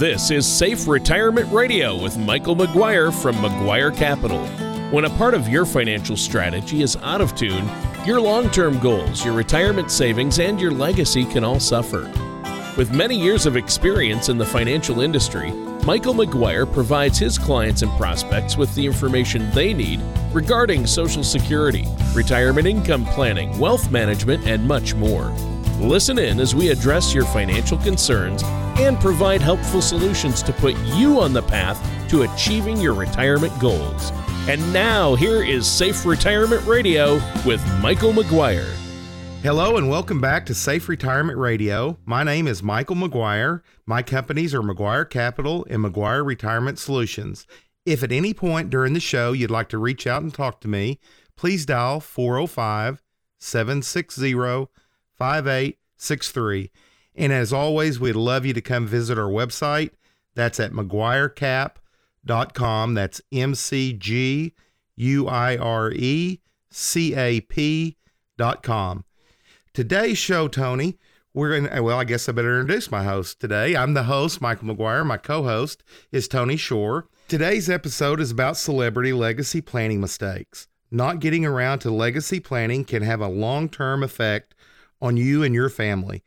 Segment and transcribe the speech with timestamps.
[0.00, 4.46] This is Safe Retirement Radio with Michael McGuire from McGuire Capital.
[4.92, 7.70] When a part of your financial strategy is out of tune,
[8.06, 12.10] your long term goals, your retirement savings, and your legacy can all suffer.
[12.78, 15.50] With many years of experience in the financial industry,
[15.84, 20.00] Michael McGuire provides his clients and prospects with the information they need
[20.32, 25.30] regarding Social Security, retirement income planning, wealth management, and much more.
[25.80, 28.42] Listen in as we address your financial concerns
[28.76, 31.80] and provide helpful solutions to put you on the path
[32.10, 34.12] to achieving your retirement goals.
[34.46, 37.14] And now, here is Safe Retirement Radio
[37.46, 38.70] with Michael McGuire.
[39.42, 41.96] Hello and welcome back to Safe Retirement Radio.
[42.04, 43.62] My name is Michael McGuire.
[43.86, 47.46] My companies are McGuire Capital and McGuire Retirement Solutions.
[47.86, 50.68] If at any point during the show you'd like to reach out and talk to
[50.68, 51.00] me,
[51.38, 53.02] please dial 405
[53.38, 54.34] 760
[55.20, 56.72] 5863.
[57.14, 59.90] And as always, we'd love you to come visit our website.
[60.34, 62.94] That's at McGuireCap.com.
[62.94, 64.54] That's M C G
[64.96, 69.04] U I R E C A P.com.
[69.74, 70.98] Today's show, Tony,
[71.34, 73.76] we're going to, well, I guess I better introduce my host today.
[73.76, 75.04] I'm the host, Michael McGuire.
[75.04, 77.08] My co host is Tony Shore.
[77.28, 80.66] Today's episode is about celebrity legacy planning mistakes.
[80.90, 84.54] Not getting around to legacy planning can have a long term effect
[85.00, 86.22] on you and your family.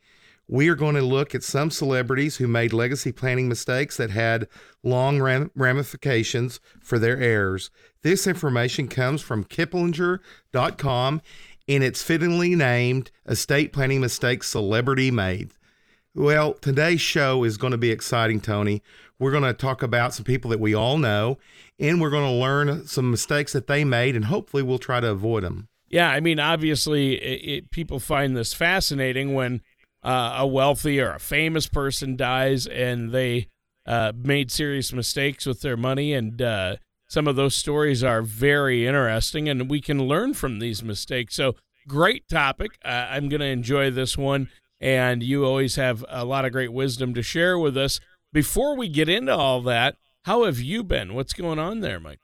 [0.46, 4.46] We are going to look at some celebrities who made legacy planning mistakes that had
[4.82, 7.70] long ram- ramifications for their heirs.
[8.02, 11.22] This information comes from Kiplinger.com
[11.66, 15.52] and it's fittingly named Estate Planning Mistakes Celebrity Made.
[16.14, 18.82] Well, today's show is going to be exciting, Tony.
[19.18, 21.38] We're going to talk about some people that we all know,
[21.78, 25.10] and we're going to learn some mistakes that they made, and hopefully we'll try to
[25.10, 25.68] avoid them.
[25.94, 29.60] Yeah, I mean, obviously, it, it, people find this fascinating when
[30.02, 33.46] uh, a wealthy or a famous person dies and they
[33.86, 38.88] uh, made serious mistakes with their money, and uh, some of those stories are very
[38.88, 41.36] interesting, and we can learn from these mistakes.
[41.36, 41.54] So,
[41.86, 42.72] great topic.
[42.84, 44.48] Uh, I'm going to enjoy this one,
[44.80, 48.00] and you always have a lot of great wisdom to share with us.
[48.32, 49.94] Before we get into all that,
[50.24, 51.14] how have you been?
[51.14, 52.23] What's going on there, Michael?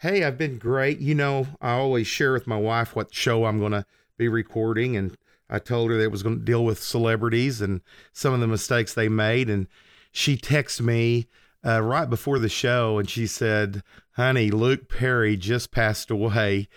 [0.00, 0.98] Hey, I've been great.
[0.98, 3.86] You know, I always share with my wife what show I'm going to
[4.18, 5.16] be recording, and
[5.48, 7.80] I told her that it was going to deal with celebrities and
[8.12, 9.68] some of the mistakes they made, and
[10.12, 11.28] she texted me
[11.64, 13.82] uh, right before the show, and she said,
[14.16, 16.68] "Honey, Luke Perry just passed away."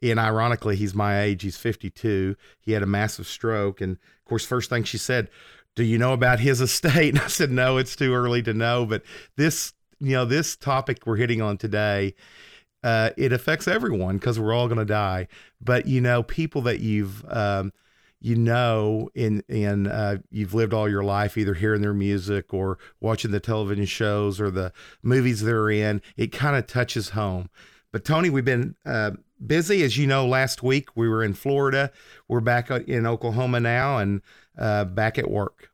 [0.00, 1.42] And ironically, he's my age.
[1.42, 2.36] He's 52.
[2.60, 5.30] He had a massive stroke, and of course, first thing she said,
[5.74, 8.86] "Do you know about his estate?" And I said, "No, it's too early to know."
[8.86, 9.02] But
[9.34, 12.14] this, you know, this topic we're hitting on today
[12.82, 15.28] uh, it affects everyone because we're all going to die.
[15.60, 17.72] But you know, people that you've um,
[18.20, 22.78] you know in in uh, you've lived all your life either hearing their music or
[23.00, 24.72] watching the television shows or the
[25.02, 27.50] movies they're in, it kind of touches home.
[27.90, 29.12] But Tony, we've been uh,
[29.44, 30.26] busy, as you know.
[30.26, 31.90] Last week we were in Florida.
[32.28, 34.22] We're back in Oklahoma now and
[34.56, 35.70] uh, back at work.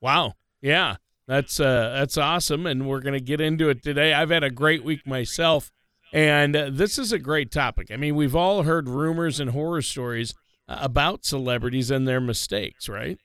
[0.00, 0.34] Wow!
[0.62, 0.96] Yeah,
[1.26, 4.14] that's uh, that's awesome, and we're going to get into it today.
[4.14, 5.70] I've had a great week myself.
[6.12, 7.90] And this is a great topic.
[7.92, 10.34] I mean, we've all heard rumors and horror stories
[10.66, 13.18] about celebrities and their mistakes, right?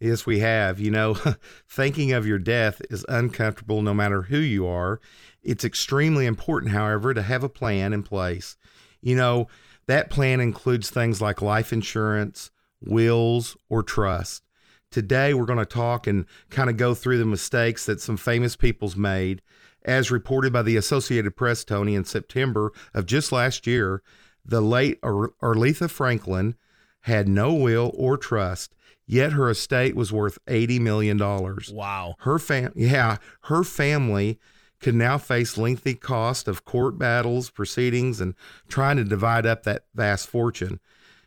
[0.00, 0.80] Yes, we have.
[0.80, 1.14] You know,
[1.68, 5.00] thinking of your death is uncomfortable no matter who you are.
[5.42, 8.56] It's extremely important, however, to have a plan in place.
[9.00, 9.48] You know,
[9.86, 12.50] that plan includes things like life insurance,
[12.80, 14.42] wills, or trust.
[14.90, 18.56] Today, we're going to talk and kind of go through the mistakes that some famous
[18.56, 19.42] people's made
[19.84, 24.02] as reported by the Associated Press, Tony, in September of just last year,
[24.44, 26.54] the late Aretha Franklin
[27.02, 28.74] had no will or trust,
[29.06, 31.18] yet her estate was worth $80 million.
[31.18, 32.14] Wow.
[32.20, 34.38] Her fam- yeah, her family
[34.80, 38.34] could now face lengthy cost of court battles, proceedings, and
[38.68, 40.80] trying to divide up that vast fortune.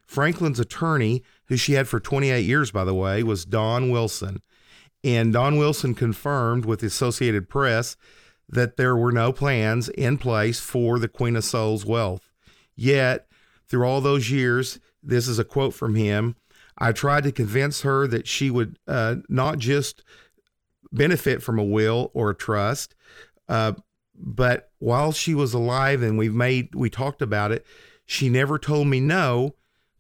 [0.05, 4.41] Franklin's attorney, who she had for 28 years, by the way, was Don Wilson.
[5.03, 7.97] And Don Wilson confirmed with the Associated Press
[8.49, 12.31] that there were no plans in place for the Queen of Souls wealth.
[12.75, 13.27] Yet,
[13.67, 16.35] through all those years, this is a quote from him
[16.77, 20.03] I tried to convince her that she would uh, not just
[20.91, 22.93] benefit from a will or a trust,
[23.49, 23.73] uh,
[24.15, 27.65] but while she was alive and we made we talked about it,
[28.05, 29.55] she never told me no,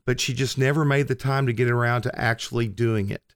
[0.05, 3.33] but she just never made the time to get around to actually doing it.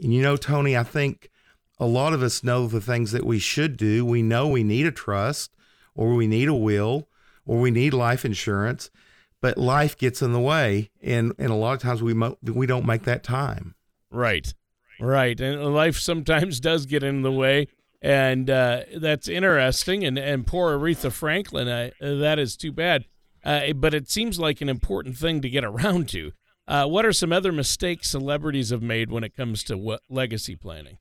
[0.00, 1.30] And you know, Tony, I think
[1.78, 4.04] a lot of us know the things that we should do.
[4.04, 5.54] We know we need a trust
[5.94, 7.08] or we need a will
[7.44, 8.90] or we need life insurance,
[9.40, 12.66] but life gets in the way and and a lot of times we mo- we
[12.66, 13.74] don't make that time.
[14.10, 14.52] Right.
[15.00, 17.66] Right, and life sometimes does get in the way,
[18.00, 20.04] and uh, that's interesting.
[20.04, 23.06] And and poor Aretha Franklin, uh, that is too bad.
[23.44, 26.30] Uh, but it seems like an important thing to get around to.
[26.68, 30.98] Uh, what are some other mistakes celebrities have made when it comes to legacy planning?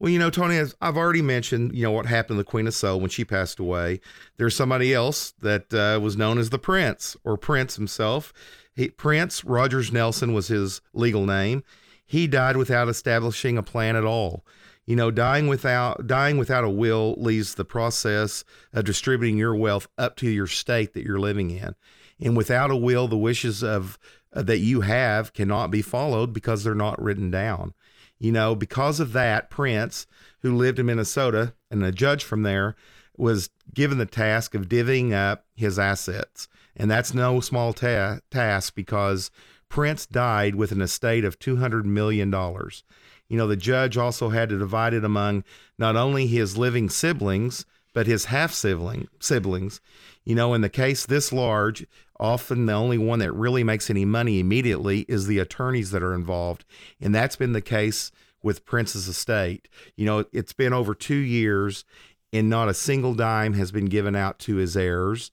[0.00, 2.74] Well, you know, Tony, I've already mentioned, you know, what happened to the Queen of
[2.74, 4.00] Soul when she passed away.
[4.36, 8.32] There's somebody else that uh, was known as the Prince or Prince himself.
[8.74, 11.64] He, Prince Rogers Nelson was his legal name.
[12.06, 14.46] He died without establishing a plan at all.
[14.86, 19.88] You know, dying without dying without a will leaves the process of distributing your wealth
[19.98, 21.74] up to your state that you're living in.
[22.20, 23.98] And without a will, the wishes of
[24.32, 27.74] uh, that you have cannot be followed because they're not written down.
[28.18, 30.06] You know, because of that, Prince,
[30.40, 32.74] who lived in Minnesota and a judge from there,
[33.16, 36.48] was given the task of divvying up his assets.
[36.76, 39.30] And that's no small ta- task because
[39.68, 42.32] Prince died with an estate of $200 million.
[42.32, 45.44] You know, the judge also had to divide it among
[45.78, 49.80] not only his living siblings, but his half sibling siblings.
[50.28, 51.86] You know, in the case this large,
[52.20, 56.12] often the only one that really makes any money immediately is the attorneys that are
[56.12, 56.66] involved.
[57.00, 59.68] And that's been the case with Prince's estate.
[59.96, 61.86] You know, it's been over two years
[62.30, 65.30] and not a single dime has been given out to his heirs.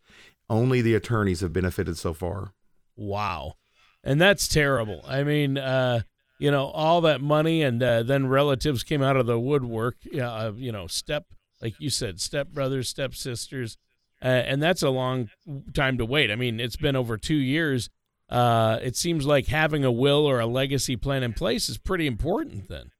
[0.49, 2.53] Only the attorneys have benefited so far.
[2.95, 3.55] Wow.
[4.01, 5.03] And that's terrible.
[5.05, 6.03] I mean, uh,
[6.39, 10.53] you know, all that money and uh, then relatives came out of the woodwork, uh,
[10.55, 11.25] you know, step,
[11.61, 13.77] like you said, step brothers, step sisters
[14.23, 15.29] uh, and that's a long
[15.73, 16.31] time to wait.
[16.31, 17.89] I mean, it's been over two years.
[18.29, 22.07] Uh, it seems like having a will or a legacy plan in place is pretty
[22.07, 22.91] important then.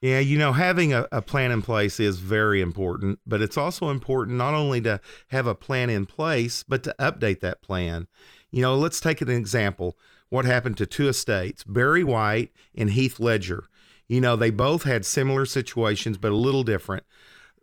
[0.00, 3.88] Yeah, you know, having a, a, plan in place is very important, but it's also
[3.88, 8.08] important not only to have a plan in place, but to update that plan.
[8.50, 9.96] You know, let's take an example.
[10.28, 13.64] What happened to two estates, Barry White and Heath Ledger?
[14.08, 17.04] You know, they both had similar situations, but a little different.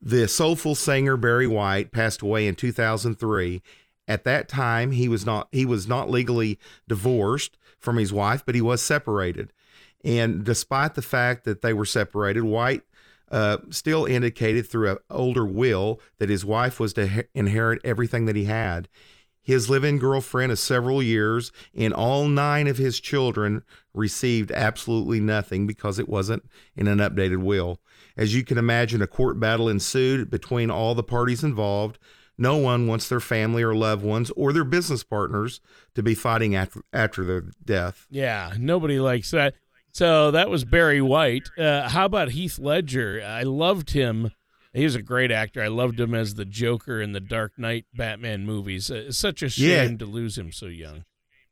[0.01, 3.61] The soulful singer Barry White passed away in 2003.
[4.07, 6.57] At that time, he was not he was not legally
[6.87, 9.53] divorced from his wife, but he was separated.
[10.03, 12.83] And despite the fact that they were separated, White
[13.31, 18.35] uh, still indicated through an older will that his wife was to inherit everything that
[18.35, 18.87] he had.
[19.41, 23.63] His living girlfriend of several years and all nine of his children
[23.93, 26.43] received absolutely nothing because it wasn't
[26.75, 27.79] in an updated will.
[28.15, 31.97] As you can imagine, a court battle ensued between all the parties involved.
[32.37, 35.61] No one wants their family or loved ones or their business partners
[35.95, 38.07] to be fighting after, after their death.
[38.09, 39.55] Yeah, nobody likes that.
[39.91, 41.49] So that was Barry White.
[41.57, 43.21] Uh, how about Heath Ledger?
[43.25, 44.31] I loved him.
[44.73, 45.61] He was a great actor.
[45.63, 48.91] I loved him as the Joker in the Dark Knight Batman movies.
[48.91, 49.97] Uh, it's such a shame yeah.
[49.97, 51.05] to lose him so young.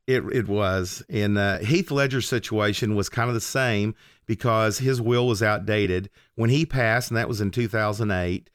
[0.05, 3.93] It it was, and uh, Heath Ledger's situation was kind of the same
[4.25, 8.49] because his will was outdated when he passed, and that was in 2008.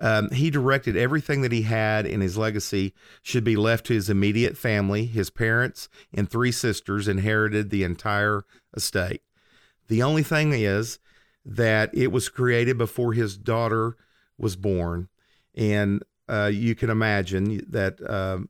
[0.00, 4.10] Um, he directed everything that he had in his legacy should be left to his
[4.10, 5.06] immediate family.
[5.06, 8.44] His parents and three sisters inherited the entire
[8.76, 9.22] estate.
[9.88, 10.98] The only thing is
[11.44, 13.96] that it was created before his daughter
[14.38, 15.08] was born,
[15.54, 18.48] and uh, you can imagine that um,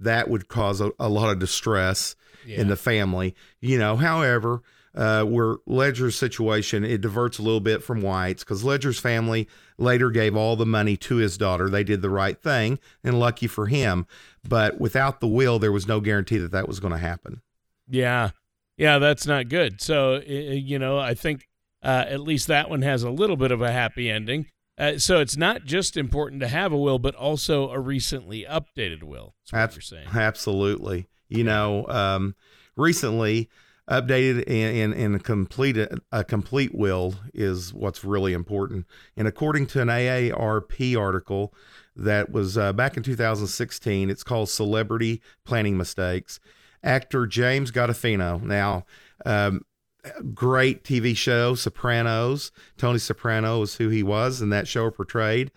[0.00, 2.16] that would cause a, a lot of distress
[2.46, 2.60] yeah.
[2.60, 3.34] in the family.
[3.60, 4.62] You know, however,
[4.94, 10.10] uh, where Ledger's situation it diverts a little bit from White's because Ledger's family later
[10.10, 11.68] gave all the money to his daughter.
[11.68, 14.06] They did the right thing, and lucky for him.
[14.48, 17.42] But without the will, there was no guarantee that that was going to happen.
[17.88, 18.30] Yeah,
[18.76, 19.80] yeah, that's not good.
[19.80, 21.48] So you know, I think
[21.82, 24.46] uh, at least that one has a little bit of a happy ending.
[24.76, 29.02] Uh, so it's not just important to have a will, but also a recently updated
[29.02, 29.34] will.
[29.52, 30.08] That's what you're saying.
[30.12, 31.08] Absolutely.
[31.28, 32.34] You know, um,
[32.76, 33.48] recently
[33.88, 35.76] updated and, and, and a complete
[36.10, 38.86] a complete will is what's really important.
[39.16, 41.54] And according to an AARP article
[41.94, 46.40] that was uh, back in 2016, it's called "Celebrity Planning Mistakes."
[46.82, 48.42] Actor James Gandolfini.
[48.42, 48.84] Now,
[49.24, 49.62] um,
[50.34, 52.52] great TV show, Sopranos.
[52.76, 55.50] Tony Soprano is who he was in that show portrayed.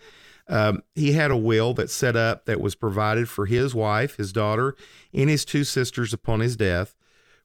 [0.48, 4.32] Um, he had a will that set up that was provided for his wife, his
[4.32, 4.74] daughter,
[5.12, 6.94] and his two sisters upon his death,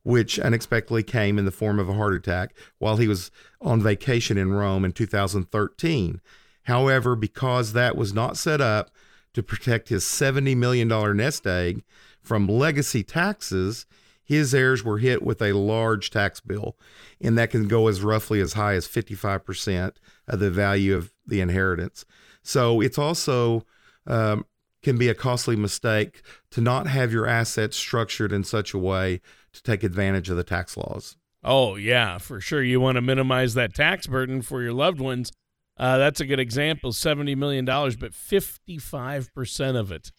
[0.03, 3.29] which unexpectedly came in the form of a heart attack while he was
[3.59, 6.21] on vacation in Rome in 2013.
[6.63, 8.89] However, because that was not set up
[9.33, 11.83] to protect his $70 million nest egg
[12.21, 13.85] from legacy taxes,
[14.23, 16.77] his heirs were hit with a large tax bill,
[17.21, 19.95] and that can go as roughly as high as 55%
[20.27, 22.05] of the value of the inheritance.
[22.41, 23.65] So it's also
[24.07, 24.45] um,
[24.81, 29.21] can be a costly mistake to not have your assets structured in such a way
[29.53, 31.17] to take advantage of the tax laws.
[31.43, 32.63] Oh, yeah, for sure.
[32.63, 35.31] You want to minimize that tax burden for your loved ones.
[35.75, 40.11] Uh, that's a good example $70 million, but 55% of it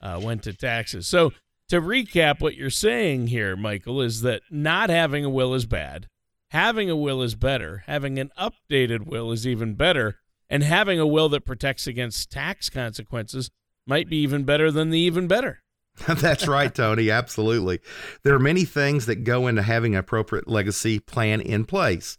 [0.00, 1.06] uh, went to taxes.
[1.06, 1.32] So,
[1.70, 6.08] to recap, what you're saying here, Michael, is that not having a will is bad.
[6.50, 7.84] Having a will is better.
[7.86, 10.18] Having an updated will is even better.
[10.48, 13.50] And having a will that protects against tax consequences
[13.86, 15.60] might be even better than the even better.
[16.08, 17.08] That's right, Tony.
[17.08, 17.78] Absolutely.
[18.24, 22.18] There are many things that go into having an appropriate legacy plan in place.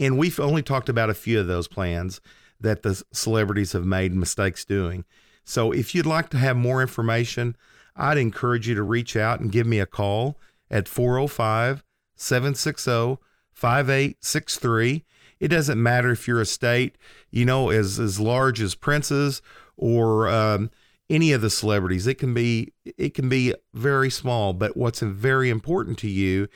[0.00, 2.22] And we've only talked about a few of those plans
[2.60, 5.04] that the celebrities have made mistakes doing.
[5.44, 7.56] So if you'd like to have more information,
[7.96, 10.38] I'd encourage you to reach out and give me a call
[10.70, 11.82] at 405
[12.16, 13.18] 760
[13.52, 15.04] 5863.
[15.38, 16.96] It doesn't matter if you're a state,
[17.30, 19.42] you know, is as large as Prince's
[19.76, 20.70] or um,
[21.10, 22.06] any of the celebrities.
[22.06, 26.48] It can be it can be very small, but what's very important to you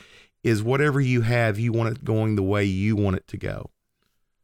[0.43, 3.71] is whatever you have, you want it going the way you want it to go.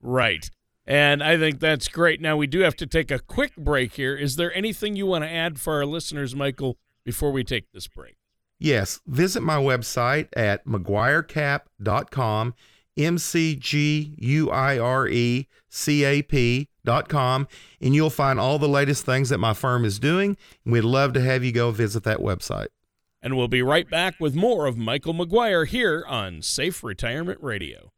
[0.03, 0.51] Right.
[0.87, 2.21] And I think that's great.
[2.21, 4.15] Now we do have to take a quick break here.
[4.15, 7.87] Is there anything you want to add for our listeners, Michael, before we take this
[7.87, 8.17] break?
[8.59, 12.55] Yes, visit my website at mcguirecap.com,
[12.97, 17.49] M C G U I R E C A P.com,
[17.81, 20.37] and you'll find all the latest things that my firm is doing.
[20.65, 22.69] And we'd love to have you go visit that website.
[23.23, 27.93] And we'll be right back with more of Michael McGuire here on Safe Retirement Radio.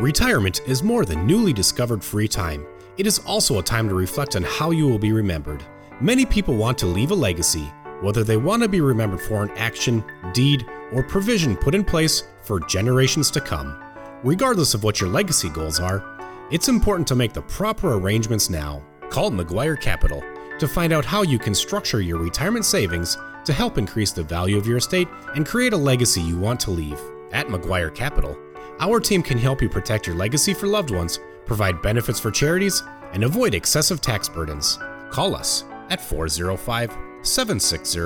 [0.00, 2.66] Retirement is more than newly discovered free time.
[2.96, 5.62] It is also a time to reflect on how you will be remembered.
[6.02, 9.50] Many people want to leave a legacy, whether they want to be remembered for an
[9.50, 10.02] action,
[10.32, 13.78] deed, or provision put in place for generations to come.
[14.24, 16.02] Regardless of what your legacy goals are,
[16.50, 18.82] it's important to make the proper arrangements now.
[19.10, 20.22] Call McGuire Capital
[20.58, 24.56] to find out how you can structure your retirement savings to help increase the value
[24.56, 26.98] of your estate and create a legacy you want to leave.
[27.32, 28.38] At McGuire Capital,
[28.78, 32.82] our team can help you protect your legacy for loved ones, provide benefits for charities,
[33.12, 34.78] and avoid excessive tax burdens.
[35.10, 36.90] Call us at 405
[37.22, 37.98] 760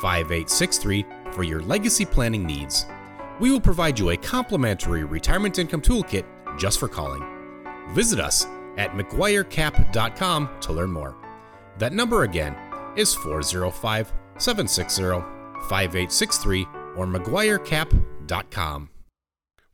[0.00, 2.86] 5863 for your legacy planning needs.
[3.40, 6.24] We will provide you a complimentary retirement income toolkit
[6.58, 7.24] just for calling.
[7.90, 11.16] Visit us at McGuireCap.com to learn more.
[11.78, 12.56] That number again
[12.96, 15.02] is 405 760
[15.68, 16.66] 5863
[16.96, 18.90] or McGuireCap.com.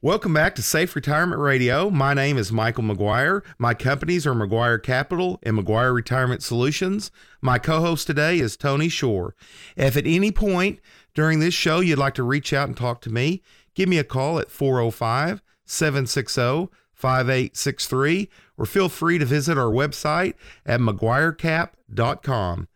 [0.03, 1.91] Welcome back to Safe Retirement Radio.
[1.91, 3.43] My name is Michael McGuire.
[3.59, 7.11] My companies are McGuire Capital and McGuire Retirement Solutions.
[7.43, 9.35] My co host today is Tony Shore.
[9.77, 10.81] If at any point
[11.13, 13.43] during this show you'd like to reach out and talk to me,
[13.75, 20.33] give me a call at 405 760 5863 or feel free to visit our website
[20.65, 22.69] at McGuireCap.com.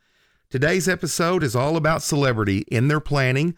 [0.51, 3.57] Today's episode is all about celebrity in their planning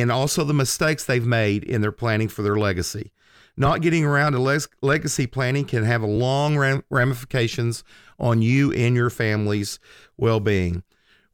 [0.00, 3.12] and also the mistakes they've made in their planning for their legacy.
[3.56, 7.84] Not getting around to le- legacy planning can have long ram- ramifications
[8.18, 9.78] on you and your family's
[10.16, 10.82] well being.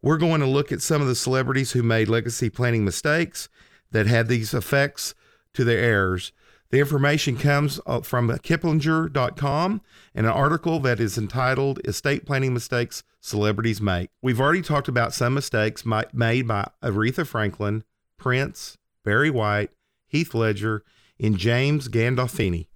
[0.03, 3.49] We're going to look at some of the celebrities who made legacy planning mistakes
[3.93, 5.15] that had these effects
[5.55, 6.33] to their heirs.
[6.71, 9.81] The information comes uh, from Kiplinger.com
[10.15, 14.11] and an article that is entitled Estate Planning Mistakes Celebrities Make.
[14.23, 17.85] We've already talked about some mistakes made by Aretha Franklin,
[18.21, 19.71] Prince, Barry White,
[20.07, 20.85] Heath Ledger,
[21.19, 22.69] and James Gandolfini.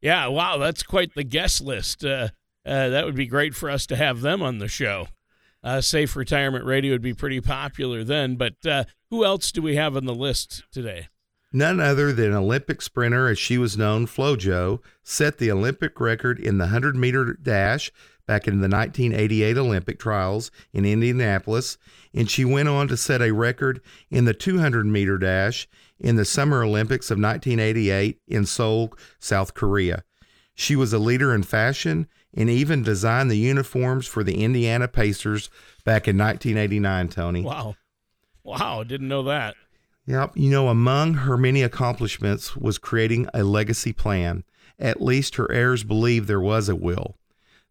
[0.00, 2.04] Yeah, wow, that's quite the guest list.
[2.04, 2.28] Uh,
[2.64, 5.08] uh, that would be great for us to have them on the show.
[5.62, 9.76] Uh, Safe Retirement Radio would be pretty popular then, but uh, who else do we
[9.76, 11.08] have on the list today?
[11.52, 16.58] None other than Olympic sprinter, as she was known, FloJo, set the Olympic record in
[16.58, 17.90] the 100 meter dash
[18.26, 21.78] back in the 1988 Olympic trials in Indianapolis,
[22.12, 23.80] and she went on to set a record
[24.10, 25.68] in the 200 meter dash
[25.98, 30.04] in the Summer Olympics of 1988 in Seoul, South Korea.
[30.54, 35.48] She was a leader in fashion and even designed the uniforms for the Indiana Pacers
[35.84, 37.42] back in 1989, Tony.
[37.42, 37.76] Wow.
[38.42, 39.56] Wow, didn't know that.
[40.06, 40.32] Yep.
[40.36, 44.44] You know, among her many accomplishments was creating a legacy plan.
[44.78, 47.16] At least her heirs believed there was a will.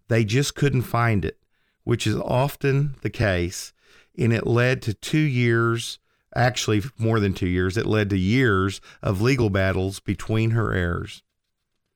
[0.07, 1.39] They just couldn't find it,
[1.83, 3.73] which is often the case.
[4.17, 5.99] And it led to two years,
[6.35, 11.23] actually more than two years, it led to years of legal battles between her heirs.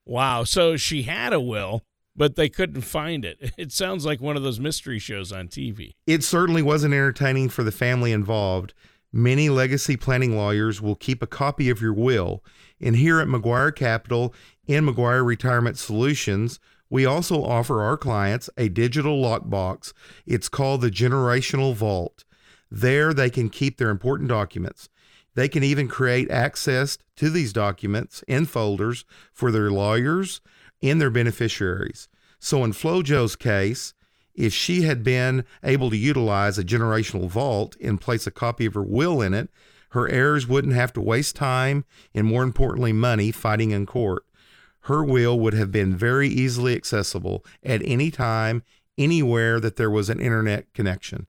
[0.04, 0.44] Wow.
[0.44, 1.82] So she had a will,
[2.16, 3.52] but they couldn't find it.
[3.58, 5.94] It sounds like one of those mystery shows on TV.
[6.06, 8.74] It certainly wasn't entertaining for the family involved.
[9.12, 12.44] Many legacy planning lawyers will keep a copy of your will.
[12.80, 14.34] And here at McGuire Capital
[14.68, 19.92] and McGuire Retirement Solutions, we also offer our clients a digital lockbox.
[20.26, 22.24] It's called the Generational Vault.
[22.70, 24.88] There, they can keep their important documents.
[25.34, 30.40] They can even create access to these documents in folders for their lawyers
[30.82, 32.08] and their beneficiaries.
[32.40, 33.94] So in FloJo's case,
[34.34, 38.74] if she had been able to utilize a generational vault and place a copy of
[38.74, 39.50] her will in it,
[39.90, 44.24] her heirs wouldn't have to waste time and, more importantly, money fighting in court.
[44.82, 48.62] Her will would have been very easily accessible at any time,
[48.96, 51.26] anywhere that there was an internet connection.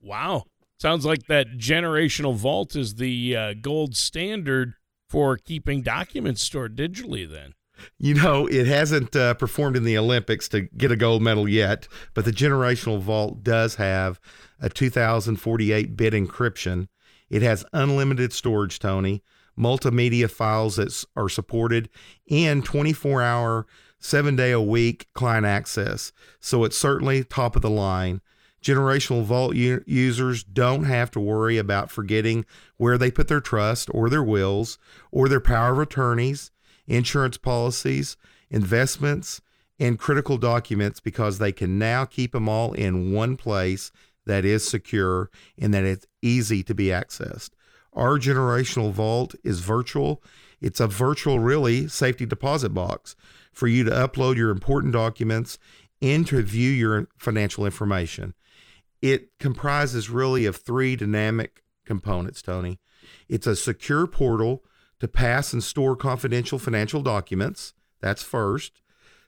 [0.00, 0.44] Wow.
[0.78, 4.74] Sounds like that generational vault is the uh, gold standard
[5.08, 7.54] for keeping documents stored digitally, then.
[7.98, 11.88] You know, it hasn't uh, performed in the Olympics to get a gold medal yet,
[12.14, 14.20] but the generational vault does have
[14.60, 16.88] a 2048 bit encryption.
[17.28, 19.22] It has unlimited storage, Tony,
[19.60, 21.88] multimedia files that are supported,
[22.30, 23.66] and 24 hour,
[23.98, 26.12] seven day a week client access.
[26.40, 28.22] So it's certainly top of the line.
[28.62, 32.44] Generational Vault u- users don't have to worry about forgetting
[32.76, 34.78] where they put their trust or their wills
[35.10, 36.50] or their power of attorneys,
[36.86, 38.16] insurance policies,
[38.50, 39.40] investments,
[39.78, 43.90] and critical documents because they can now keep them all in one place
[44.26, 47.50] that is secure and that it's easy to be accessed.
[47.92, 50.22] Our generational vault is virtual.
[50.60, 53.16] It's a virtual, really, safety deposit box
[53.52, 55.58] for you to upload your important documents
[56.00, 58.34] and to view your financial information.
[59.02, 62.78] It comprises really of three dynamic components, Tony.
[63.28, 64.64] It's a secure portal
[65.00, 67.74] to pass and store confidential financial documents.
[68.00, 68.82] That's first.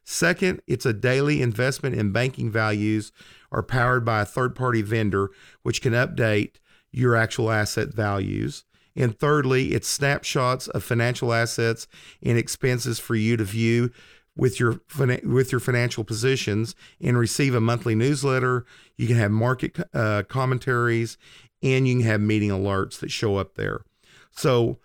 [0.04, 3.12] Second, it's a daily investment in banking values
[3.50, 5.30] are powered by a third party vendor,
[5.62, 6.56] which can update
[6.92, 8.64] your actual asset values.
[8.94, 11.88] And thirdly, it's snapshots of financial assets
[12.22, 13.90] and expenses for you to view
[14.36, 14.80] with your
[15.24, 18.66] with your financial positions and receive a monthly newsletter.
[18.96, 21.18] You can have market uh, commentaries
[21.62, 23.84] and you can have meeting alerts that show up there.
[24.30, 24.78] So,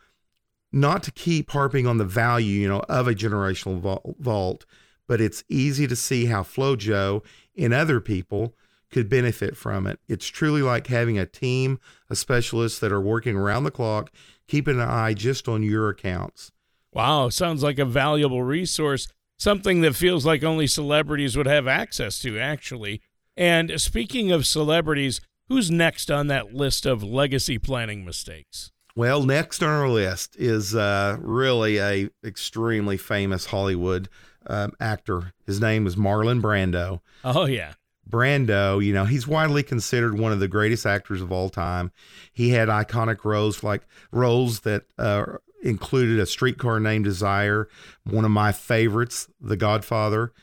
[0.72, 4.66] not to keep harping on the value, you know, of a generational vault,
[5.08, 7.24] but it's easy to see how FloJo
[7.58, 8.54] and other people
[8.92, 10.00] could benefit from it.
[10.08, 14.12] It's truly like having a team of specialists that are working around the clock,
[14.48, 16.52] keeping an eye just on your accounts.
[16.94, 22.20] Wow, sounds like a valuable resource something that feels like only celebrities would have access
[22.20, 23.02] to, actually.
[23.36, 28.72] And speaking of celebrities, who's next on that list of legacy planning mistakes?
[28.96, 34.10] Well, next on our list is uh, really a extremely famous Hollywood
[34.48, 35.34] um, actor.
[35.46, 37.02] His name is Marlon Brando.
[37.24, 37.74] Oh yeah,
[38.08, 38.84] Brando.
[38.84, 41.92] You know he's widely considered one of the greatest actors of all time.
[42.32, 45.26] He had iconic roles like roles that uh,
[45.62, 47.68] included a streetcar named Desire,
[48.04, 50.34] one of my favorites, The Godfather.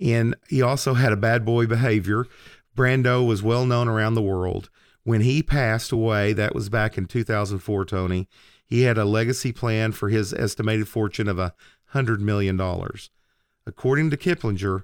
[0.00, 2.26] And he also had a bad boy behavior.
[2.76, 4.70] Brando was well known around the world.
[5.02, 8.28] When he passed away, that was back in 2004, Tony,
[8.64, 11.54] he had a legacy plan for his estimated fortune of a
[11.94, 12.60] $100 million.
[13.66, 14.82] According to Kiplinger,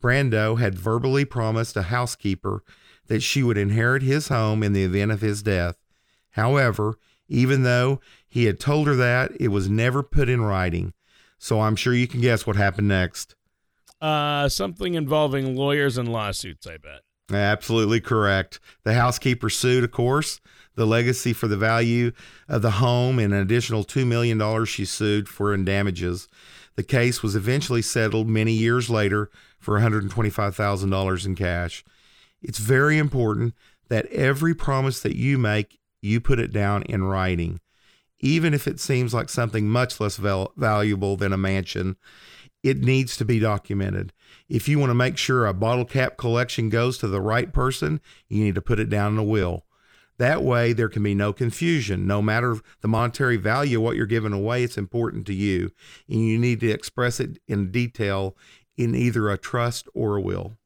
[0.00, 2.62] Brando had verbally promised a housekeeper
[3.06, 5.76] that she would inherit his home in the event of his death.
[6.30, 6.94] However,
[7.28, 10.92] even though he had told her that, it was never put in writing.
[11.38, 13.34] So I'm sure you can guess what happened next.
[14.00, 17.02] Uh, something involving lawyers and lawsuits, I bet.
[17.30, 18.60] Absolutely correct.
[18.82, 20.40] The housekeeper sued, of course.
[20.74, 22.12] The legacy for the value
[22.48, 26.28] of the home and an additional $2 million she sued for in damages.
[26.76, 29.30] The case was eventually settled many years later
[29.60, 31.84] for $125,000 in cash.
[32.42, 33.54] It's very important
[33.88, 37.60] that every promise that you make you put it down in writing.
[38.20, 41.96] Even if it seems like something much less val- valuable than a mansion,
[42.62, 44.12] it needs to be documented.
[44.48, 48.00] If you want to make sure a bottle cap collection goes to the right person,
[48.28, 49.64] you need to put it down in a will.
[50.18, 52.06] That way, there can be no confusion.
[52.06, 55.70] No matter the monetary value of what you're giving away, it's important to you.
[56.10, 58.36] And you need to express it in detail
[58.80, 60.56] in either a trust or a will.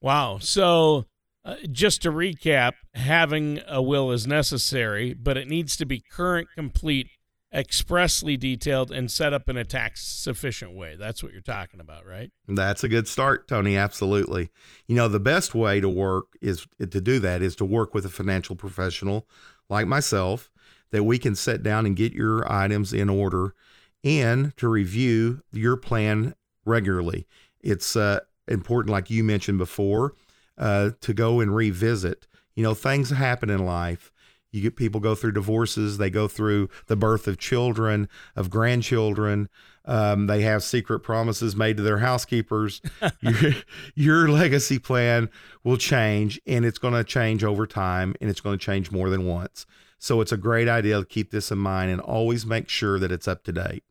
[0.00, 0.38] Wow.
[0.40, 1.06] So
[1.44, 6.48] uh, just to recap, having a will is necessary, but it needs to be current,
[6.54, 7.08] complete,
[7.52, 10.96] expressly detailed, and set up in a tax sufficient way.
[10.96, 12.30] That's what you're talking about, right?
[12.48, 13.76] That's a good start, Tony.
[13.76, 14.50] Absolutely.
[14.86, 18.06] You know, the best way to work is to do that is to work with
[18.06, 19.26] a financial professional
[19.68, 20.50] like myself
[20.90, 23.54] that we can sit down and get your items in order
[24.02, 26.34] and to review your plan
[26.70, 27.26] regularly.
[27.60, 30.14] It's uh, important, like you mentioned before
[30.56, 32.26] uh, to go and revisit.
[32.54, 34.12] You know, things happen in life.
[34.52, 39.48] You get people go through divorces, they go through the birth of children, of grandchildren.
[39.84, 42.82] Um, they have secret promises made to their housekeepers.
[43.20, 43.52] your,
[43.94, 45.30] your legacy plan
[45.62, 49.08] will change, and it's going to change over time, and it's going to change more
[49.08, 49.66] than once.
[49.98, 53.12] So it's a great idea to keep this in mind and always make sure that
[53.12, 53.84] it's up to date.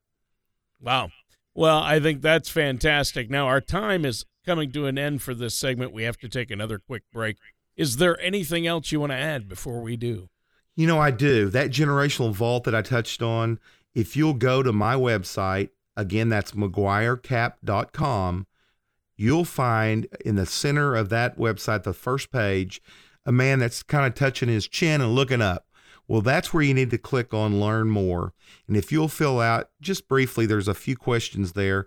[0.81, 1.11] Wow.
[1.60, 3.30] Well, I think that's fantastic.
[3.30, 5.91] Now, our time is coming to an end for this segment.
[5.91, 7.36] We have to take another quick break.
[7.76, 10.30] Is there anything else you want to add before we do?
[10.78, 11.50] You know, I do.
[11.50, 13.60] That generational vault that I touched on,
[13.93, 18.48] if you'll go to my website, again, that's mcguirecap.com,
[19.17, 22.82] you'll find in the center of that website, the first page,
[23.26, 25.65] a man that's kind of touching his chin and looking up.
[26.10, 28.34] Well, that's where you need to click on learn more.
[28.67, 31.86] And if you'll fill out just briefly, there's a few questions there.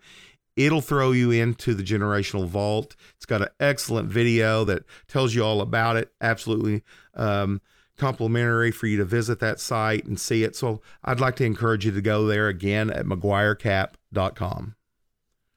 [0.54, 2.94] It'll throw you into the generational vault.
[3.16, 6.12] It's got an excellent video that tells you all about it.
[6.20, 7.60] Absolutely um,
[7.98, 10.54] complimentary for you to visit that site and see it.
[10.54, 14.76] So I'd like to encourage you to go there again at mcguirecap.com.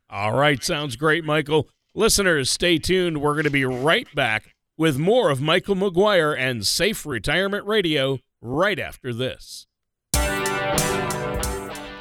[0.09, 0.63] All right.
[0.63, 1.69] Sounds great, Michael.
[1.93, 3.21] Listeners, stay tuned.
[3.21, 8.19] We're going to be right back with more of Michael McGuire and Safe Retirement Radio
[8.45, 9.67] right after this.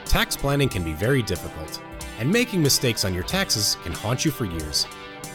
[0.05, 1.83] Tax planning can be very difficult,
[2.21, 4.87] and making mistakes on your taxes can haunt you for years.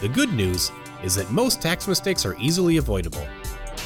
[0.02, 0.72] The good news
[1.04, 3.28] is that most tax mistakes are easily avoidable.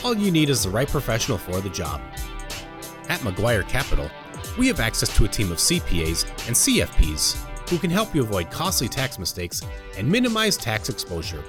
[0.04, 2.02] All you need is the right professional for the job.
[3.10, 4.10] At McGuire Capital,
[4.58, 7.36] we have access to a team of CPAs and CFPs
[7.70, 9.62] who can help you avoid costly tax mistakes
[9.98, 11.44] and minimize tax exposure.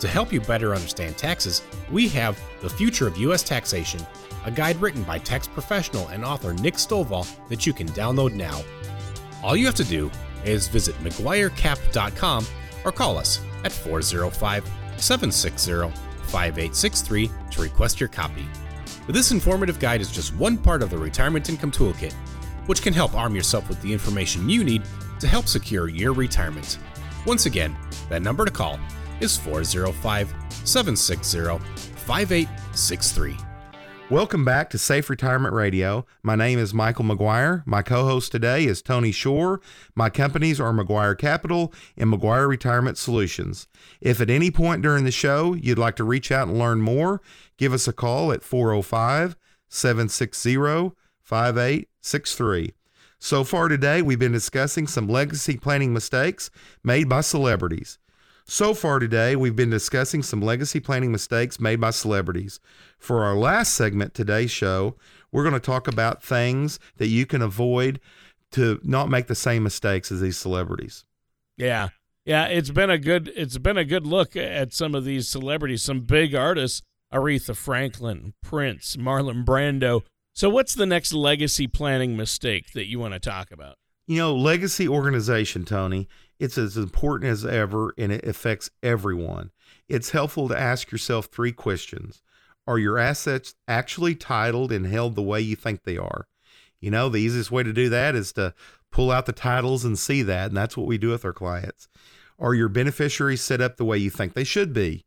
[0.00, 3.42] To help you better understand taxes, we have The Future of U.S.
[3.42, 4.04] Taxation
[4.44, 8.62] a guide written by tax professional and author Nick Stovall that you can download now.
[9.42, 10.10] All you have to do
[10.44, 12.46] is visit McGuireCap.com
[12.84, 14.64] or call us at 405
[14.96, 15.72] 760
[16.28, 18.46] 5863 to request your copy.
[19.06, 22.12] This informative guide is just one part of the Retirement Income Toolkit,
[22.66, 24.82] which can help arm yourself with the information you need
[25.20, 26.78] to help secure your retirement.
[27.26, 27.76] Once again,
[28.08, 28.78] that number to call
[29.20, 31.58] is 405 760
[31.96, 33.53] 5863.
[34.10, 36.04] Welcome back to Safe Retirement Radio.
[36.22, 37.66] My name is Michael McGuire.
[37.66, 39.62] My co host today is Tony Shore.
[39.94, 43.66] My companies are McGuire Capital and McGuire Retirement Solutions.
[44.02, 47.22] If at any point during the show you'd like to reach out and learn more,
[47.56, 49.36] give us a call at 405
[49.70, 52.74] 760 5863.
[53.18, 56.50] So far today, we've been discussing some legacy planning mistakes
[56.82, 57.98] made by celebrities.
[58.46, 62.60] So far today, we've been discussing some legacy planning mistakes made by celebrities.
[63.04, 64.96] For our last segment today's show,
[65.30, 68.00] we're going to talk about things that you can avoid
[68.52, 71.04] to not make the same mistakes as these celebrities.
[71.58, 71.90] Yeah.
[72.24, 75.82] Yeah, it's been a good it's been a good look at some of these celebrities,
[75.82, 76.80] some big artists,
[77.12, 80.00] Aretha Franklin, Prince, Marlon Brando.
[80.32, 83.76] So what's the next legacy planning mistake that you want to talk about?
[84.06, 89.50] You know, legacy organization, Tony, it's as important as ever and it affects everyone.
[89.90, 92.22] It's helpful to ask yourself three questions.
[92.66, 96.26] Are your assets actually titled and held the way you think they are?
[96.80, 98.54] You know, the easiest way to do that is to
[98.90, 100.48] pull out the titles and see that.
[100.48, 101.88] And that's what we do with our clients.
[102.38, 105.04] Are your beneficiaries set up the way you think they should be?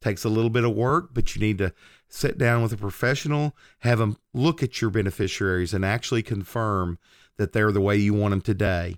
[0.00, 1.72] takes a little bit of work, but you need to
[2.08, 6.98] sit down with a professional, have them look at your beneficiaries and actually confirm
[7.36, 8.96] that they're the way you want them today.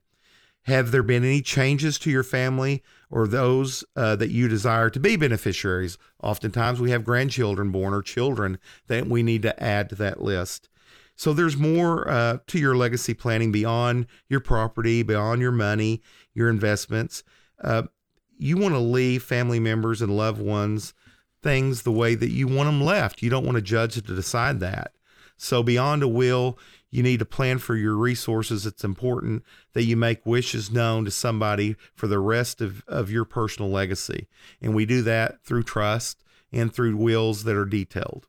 [0.65, 5.01] Have there been any changes to your family or those uh, that you desire to
[5.01, 5.99] be beneficiaries?
[6.23, 10.69] Oftentimes we have grandchildren born or children that we need to add to that list.
[11.17, 16.01] So there's more uh, to your legacy planning beyond your property, beyond your money,
[16.33, 17.23] your investments.
[17.63, 17.83] Uh,
[18.39, 20.95] you want to leave family members and loved ones
[21.43, 23.23] things the way that you want them left.
[23.23, 24.93] You don't want to judge to decide that.
[25.37, 26.59] So beyond a will,
[26.91, 28.67] you need to plan for your resources.
[28.67, 33.25] It's important that you make wishes known to somebody for the rest of, of your
[33.25, 34.29] personal legacy.
[34.61, 38.27] And we do that through trust and through wills that are detailed.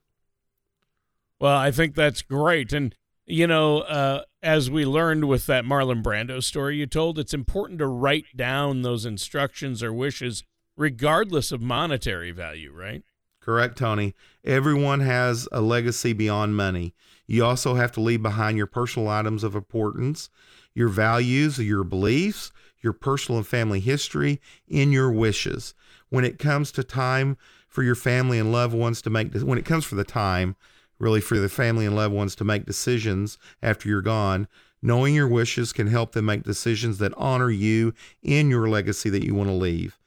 [1.39, 2.71] Well, I think that's great.
[2.71, 2.95] And,
[3.25, 7.79] you know, uh, as we learned with that Marlon Brando story you told, it's important
[7.79, 10.43] to write down those instructions or wishes
[10.77, 13.03] regardless of monetary value, right?
[13.39, 14.13] Correct, Tony.
[14.45, 16.93] Everyone has a legacy beyond money.
[17.31, 20.29] You also have to leave behind your personal items of importance,
[20.73, 25.73] your values, your beliefs, your personal and family history, and your wishes.
[26.09, 27.37] When it comes to time
[27.69, 30.57] for your family and loved ones to make, when it comes for the time,
[30.99, 34.49] really for the family and loved ones to make decisions after you're gone,
[34.81, 37.93] knowing your wishes can help them make decisions that honor you
[38.25, 39.97] and your legacy that you want to leave.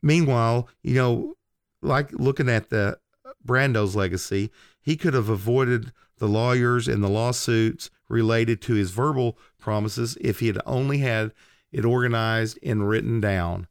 [0.00, 1.34] Meanwhile, you know,
[1.80, 2.98] like looking at the
[3.44, 9.36] Brando's legacy, he could have avoided the lawyers and the lawsuits related to his verbal
[9.58, 11.32] promises if he had only had
[11.72, 13.66] it organized and written down.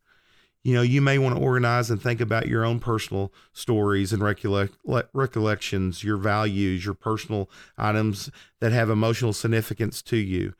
[0.63, 4.21] you know, you may want to organize and think about your own personal stories and
[4.21, 4.75] recollect,
[5.13, 10.53] recollections, your values, your personal items that have emotional significance to you.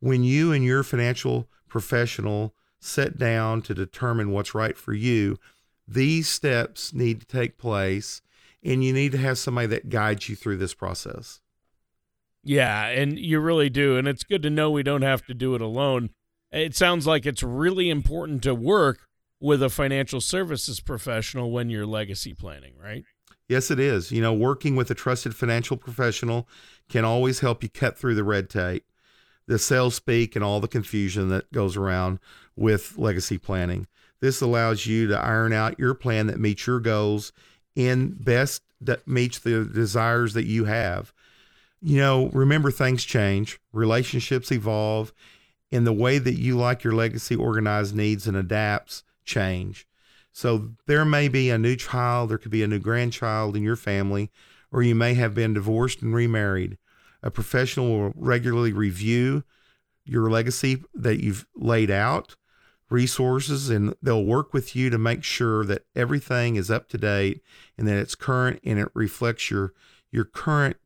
[0.00, 5.38] When you and your financial professional sit down to determine what's right for you,
[5.86, 8.22] these steps need to take place
[8.64, 11.40] and you need to have somebody that guides you through this process.
[12.42, 13.96] Yeah, and you really do.
[13.96, 16.10] And it's good to know we don't have to do it alone.
[16.50, 19.00] It sounds like it's really important to work
[19.40, 23.04] with a financial services professional when you're legacy planning, right?
[23.48, 24.10] Yes, it is.
[24.12, 26.48] You know, working with a trusted financial professional
[26.88, 28.84] can always help you cut through the red tape,
[29.46, 32.18] the sales speak, and all the confusion that goes around
[32.56, 33.86] with legacy planning.
[34.20, 37.32] This allows you to iron out your plan that meets your goals
[37.78, 41.12] and best that meets the desires that you have.
[41.80, 45.12] You know, remember things change, relationships evolve,
[45.70, 49.86] and the way that you like your legacy organized needs and adapts change.
[50.32, 53.76] So there may be a new child, there could be a new grandchild in your
[53.76, 54.30] family,
[54.72, 56.78] or you may have been divorced and remarried.
[57.22, 59.44] A professional will regularly review
[60.04, 62.34] your legacy that you've laid out,
[62.90, 67.42] resources, and they'll work with you to make sure that everything is up to date
[67.76, 69.74] and that it's current and it reflects your
[70.10, 70.76] your current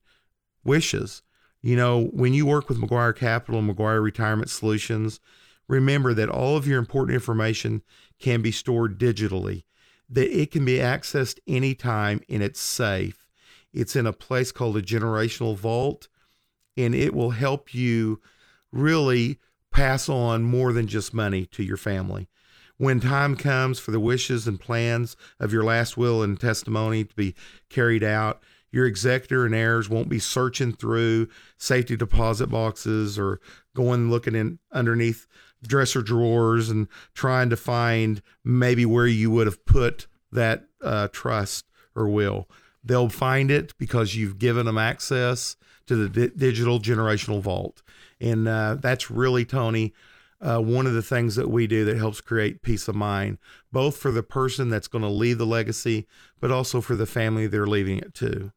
[0.64, 1.22] wishes.
[1.60, 5.20] You know, when you work with McGuire Capital and McGuire Retirement Solutions,
[5.68, 7.82] remember that all of your important information
[8.18, 9.62] can be stored digitally,
[10.08, 13.28] that it can be accessed anytime and it's safe.
[13.72, 16.08] It's in a place called a generational vault,
[16.76, 18.20] and it will help you
[18.72, 19.38] really
[19.72, 22.28] pass on more than just money to your family.
[22.78, 27.14] When time comes for the wishes and plans of your last will and testimony to
[27.14, 27.34] be
[27.68, 33.40] carried out, your executor and heirs won't be searching through safety deposit boxes or
[33.76, 35.26] going looking in underneath
[35.66, 41.66] dresser drawers and trying to find maybe where you would have put that uh, trust
[41.94, 42.48] or will.
[42.82, 47.82] They'll find it because you've given them access to the di- digital generational vault.
[48.20, 49.92] And uh, that's really, Tony,
[50.40, 53.38] uh, one of the things that we do that helps create peace of mind,
[53.70, 56.06] both for the person that's going to leave the legacy,
[56.40, 58.52] but also for the family they're leaving it to.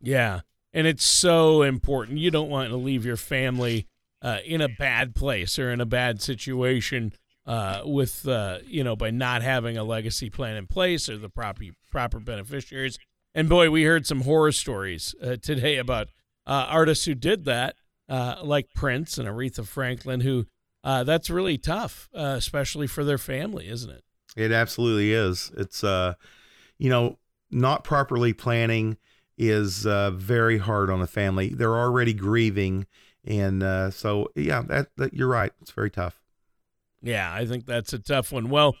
[0.00, 0.40] Yeah.
[0.72, 2.18] And it's so important.
[2.18, 3.86] You don't want to leave your family
[4.22, 7.12] uh, in a bad place or in a bad situation
[7.46, 11.28] uh, with uh, you know by not having a legacy plan in place or the
[11.28, 12.98] proper proper beneficiaries.
[13.34, 16.10] And boy, we heard some horror stories uh, today about
[16.46, 17.76] uh, artists who did that,
[18.08, 20.46] uh, like Prince and Aretha Franklin, who
[20.82, 24.02] that's really tough, especially for their family, isn't it?
[24.36, 25.50] It absolutely is.
[25.56, 27.18] It's you know
[27.50, 28.96] not properly planning
[29.36, 31.50] is very hard on a family.
[31.50, 32.86] They're already grieving
[33.24, 35.52] and uh, so, yeah, that, that you're right.
[35.60, 36.20] It's very tough.
[37.02, 38.50] Yeah, I think that's a tough one.
[38.50, 38.76] Well,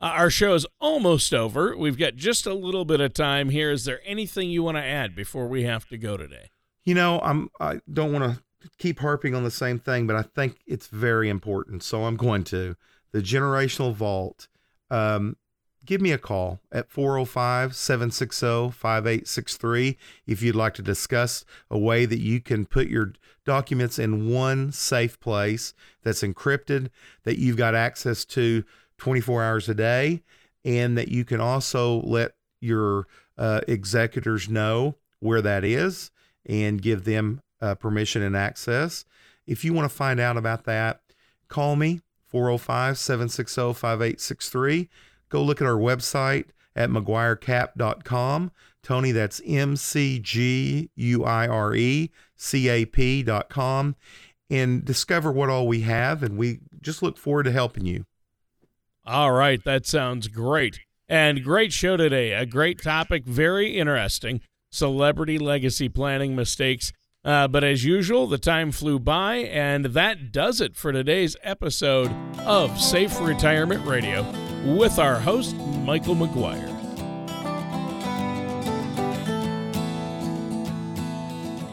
[0.00, 1.76] uh, our show is almost over.
[1.76, 3.70] We've got just a little bit of time here.
[3.70, 6.50] Is there anything you want to add before we have to go today?
[6.84, 8.42] You know, I'm I don't want to
[8.78, 11.82] keep harping on the same thing, but I think it's very important.
[11.82, 12.76] So I'm going to
[13.12, 14.48] the generational vault.
[14.90, 15.36] Um,
[15.84, 22.06] give me a call at 405 760 5863 if you'd like to discuss a way
[22.06, 23.12] that you can put your
[23.44, 26.88] documents in one safe place that's encrypted,
[27.24, 28.64] that you've got access to
[28.98, 30.22] 24 hours a day,
[30.64, 36.10] and that you can also let your uh, executors know where that is
[36.46, 39.04] and give them uh, permission and access.
[39.46, 41.00] If you want to find out about that,
[41.48, 44.88] call me 405 760 5863
[45.34, 48.52] go look at our website at mcguirecap.com.
[48.82, 53.96] Tony, that's M C G U I R E C A P.com
[54.48, 56.22] and discover what all we have.
[56.22, 58.04] And we just look forward to helping you.
[59.04, 59.62] All right.
[59.64, 60.80] That sounds great.
[61.08, 62.32] And great show today.
[62.32, 63.24] A great topic.
[63.24, 64.40] Very interesting.
[64.74, 66.92] Celebrity legacy planning mistakes.
[67.24, 72.12] Uh, but as usual, the time flew by, and that does it for today's episode
[72.40, 74.24] of Safe Retirement Radio
[74.76, 76.68] with our host, Michael McGuire.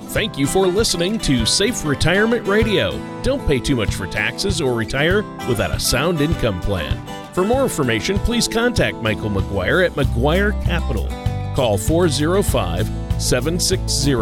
[0.10, 3.02] Thank you for listening to Safe Retirement Radio.
[3.24, 7.04] Don't pay too much for taxes or retire without a sound income plan.
[7.34, 11.08] For more information, please contact Michael McGuire at McGuire Capital.
[11.56, 12.88] Call 405
[13.22, 14.14] 760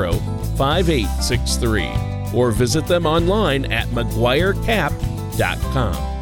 [0.58, 6.09] 5863 or visit them online at McGuireCap.com.